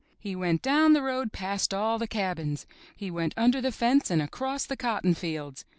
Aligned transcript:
He 0.19 0.35
went 0.35 0.63
down 0.63 0.93
the 0.93 1.01
road 1.03 1.31
past 1.31 1.75
all 1.75 1.99
the 1.99 2.07
cabins. 2.07 2.65
He 2.95 3.11
went 3.11 3.35
under 3.37 3.61
the 3.61 3.71
fence 3.71 4.09
and 4.09 4.19
across 4.19 4.65
the 4.65 4.75
cotton 4.75 5.13
fields. 5.13 5.63